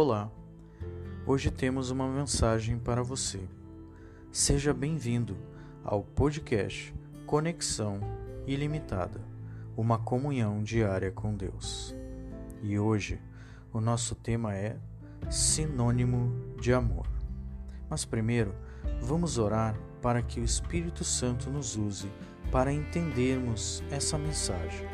[0.00, 0.30] Olá,
[1.26, 3.40] hoje temos uma mensagem para você.
[4.30, 5.36] Seja bem-vindo
[5.82, 6.94] ao podcast
[7.26, 7.98] Conexão
[8.46, 9.20] Ilimitada
[9.76, 11.96] uma comunhão diária com Deus.
[12.62, 13.20] E hoje
[13.72, 14.76] o nosso tema é
[15.28, 17.08] sinônimo de amor.
[17.90, 18.54] Mas primeiro,
[19.02, 22.08] vamos orar para que o Espírito Santo nos use
[22.52, 24.86] para entendermos essa mensagem.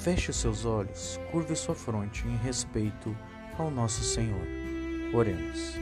[0.00, 3.16] Feche seus olhos, curve sua fronte em respeito
[3.58, 4.46] ao nosso Senhor.
[5.12, 5.74] Oremos.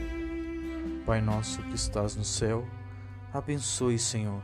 [1.05, 2.67] Pai nosso que estás no céu,
[3.33, 4.41] abençoe, Senhor,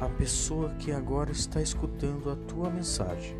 [0.00, 3.36] a pessoa que agora está escutando a tua mensagem.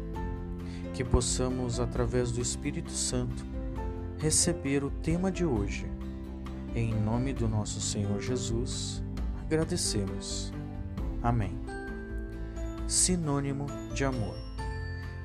[0.94, 3.44] Que possamos, através do Espírito Santo,
[4.18, 5.90] receber o tema de hoje.
[6.74, 9.02] Em nome do nosso Senhor Jesus,
[9.44, 10.52] agradecemos.
[11.22, 11.58] Amém.
[12.86, 14.36] Sinônimo de amor.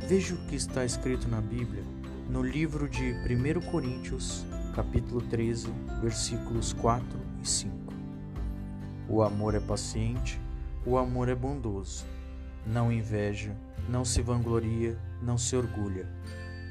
[0.08, 1.99] Veja o que está escrito na Bíblia
[2.30, 7.76] no livro de 1 Coríntios, capítulo 13, versículos 4 e 5.
[9.10, 10.40] O amor é paciente,
[10.86, 12.06] o amor é bondoso.
[12.68, 13.58] Não inveja,
[13.90, 16.08] não se vangloria, não se orgulha,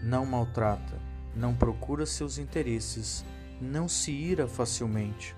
[0.05, 0.97] não maltrata,
[1.35, 3.25] não procura seus interesses,
[3.61, 5.35] não se ira facilmente,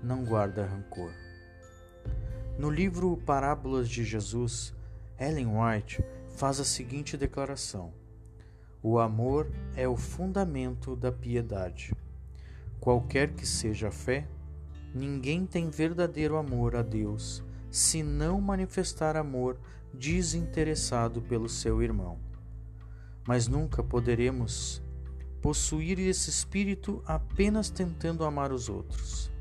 [0.00, 1.10] não guarda rancor.
[2.56, 4.72] No livro Parábolas de Jesus,
[5.18, 6.00] Ellen White
[6.36, 7.92] faz a seguinte declaração:
[8.86, 11.94] o amor é o fundamento da piedade.
[12.78, 14.28] Qualquer que seja a fé,
[14.94, 19.58] ninguém tem verdadeiro amor a Deus se não manifestar amor
[19.94, 22.18] desinteressado pelo seu irmão.
[23.26, 24.82] Mas nunca poderemos
[25.40, 29.32] possuir esse espírito apenas tentando amar os outros.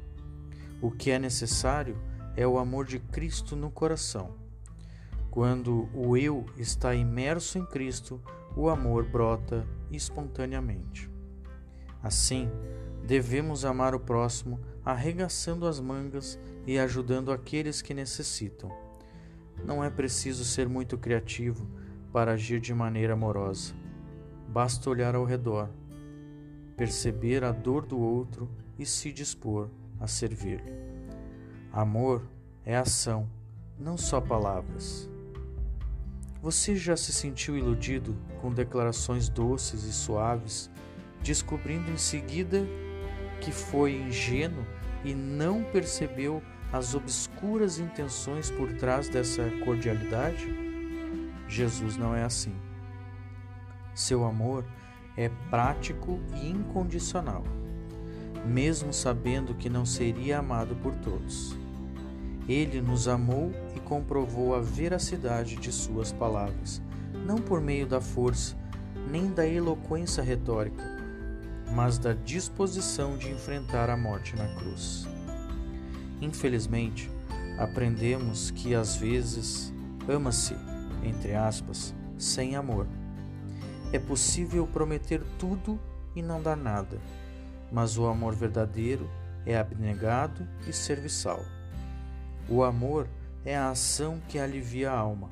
[0.82, 2.02] O que é necessário
[2.38, 4.38] é o amor de Cristo no coração.
[5.30, 8.22] Quando o eu está imerso em Cristo,
[8.56, 11.10] o amor brota espontaneamente.
[12.02, 12.50] Assim,
[13.06, 18.72] devemos amar o próximo arregaçando as mangas e ajudando aqueles que necessitam.
[19.66, 21.68] Não é preciso ser muito criativo
[22.12, 23.74] para agir de maneira amorosa.
[24.48, 25.70] Basta olhar ao redor,
[26.76, 30.74] perceber a dor do outro e se dispor a servir-lhe.
[31.72, 32.22] Amor
[32.66, 33.28] é ação,
[33.80, 35.10] não só palavras.
[36.44, 40.70] Você já se sentiu iludido com declarações doces e suaves,
[41.22, 42.68] descobrindo em seguida
[43.40, 44.66] que foi ingênuo
[45.06, 46.44] e não percebeu
[46.74, 50.54] as obscuras intenções por trás dessa cordialidade?
[51.48, 52.54] Jesus não é assim.
[53.96, 54.66] Seu amor
[55.16, 57.46] é prático e incondicional,
[58.46, 61.63] mesmo sabendo que não seria amado por todos.
[62.48, 66.82] Ele nos amou e comprovou a veracidade de suas palavras,
[67.26, 68.56] não por meio da força
[69.10, 70.84] nem da eloquência retórica,
[71.76, 75.08] mas da disposição de enfrentar a morte na cruz.
[76.22, 77.12] Infelizmente,
[77.58, 79.74] aprendemos que às vezes
[80.08, 80.56] ama-se,
[81.04, 82.88] entre aspas, sem amor.
[83.92, 85.80] É possível prometer tudo
[86.16, 87.00] e não dar nada,
[87.72, 89.10] mas o amor verdadeiro
[89.46, 91.44] é abnegado e serviçal.
[92.50, 93.08] O amor
[93.46, 95.32] é a ação que alivia a alma,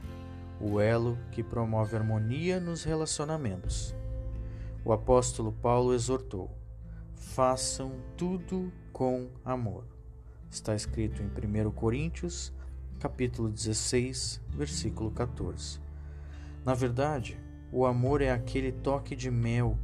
[0.61, 3.93] o elo que promove harmonia nos relacionamentos.
[4.85, 6.49] O apóstolo Paulo exortou:
[7.13, 9.83] façam tudo com amor.
[10.49, 12.53] Está escrito em 1 Coríntios,
[12.97, 15.81] capítulo 16, versículo 14.
[16.63, 17.37] Na verdade,
[17.73, 19.77] o amor é aquele toque de mel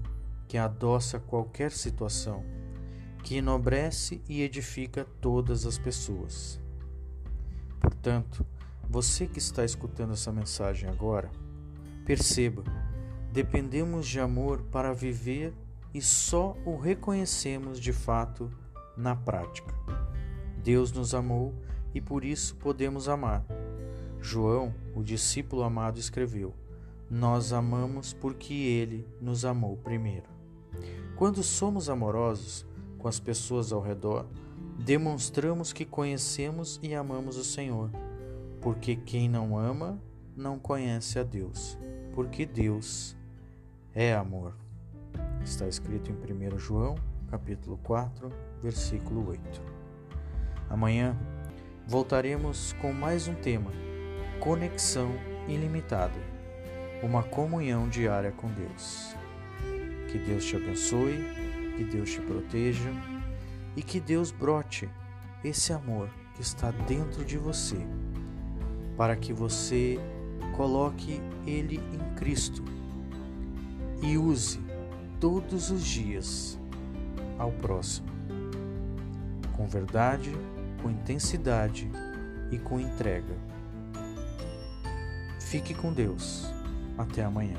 [0.47, 2.45] que adoça qualquer situação,
[3.21, 6.65] que enobrece e edifica todas as pessoas.
[8.07, 8.45] Portanto,
[8.89, 11.29] você que está escutando essa mensagem agora,
[12.05, 12.63] perceba,
[13.33, 15.53] dependemos de amor para viver
[15.93, 18.49] e só o reconhecemos de fato
[18.95, 19.75] na prática.
[20.63, 21.53] Deus nos amou
[21.93, 23.45] e por isso podemos amar.
[24.21, 26.53] João, o discípulo amado, escreveu:
[27.11, 30.29] Nós amamos porque ele nos amou primeiro.
[31.17, 32.65] Quando somos amorosos
[32.97, 34.25] com as pessoas ao redor,
[34.77, 37.89] demonstramos que conhecemos e amamos o Senhor,
[38.61, 39.99] porque quem não ama
[40.35, 41.77] não conhece a Deus,
[42.13, 43.17] porque Deus
[43.93, 44.55] é amor.
[45.43, 46.95] Está escrito em 1 João,
[47.29, 48.31] capítulo 4,
[48.61, 49.61] versículo 8.
[50.69, 51.17] Amanhã
[51.87, 53.71] voltaremos com mais um tema:
[54.39, 55.11] conexão
[55.47, 56.19] ilimitada,
[57.01, 59.15] uma comunhão diária com Deus.
[60.11, 61.25] Que Deus te abençoe,
[61.75, 62.89] que Deus te proteja
[63.77, 64.89] e que Deus brote
[65.43, 67.77] esse amor que está dentro de você,
[68.97, 69.99] para que você
[70.55, 72.63] coloque ele em Cristo
[74.01, 74.59] e use
[75.19, 76.59] todos os dias
[77.37, 78.07] ao próximo,
[79.55, 80.31] com verdade,
[80.81, 81.87] com intensidade
[82.51, 83.35] e com entrega.
[85.39, 86.51] Fique com Deus.
[86.97, 87.55] Até amanhã.